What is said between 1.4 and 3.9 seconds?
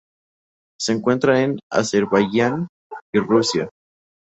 en Azerbaiyán y Rusia.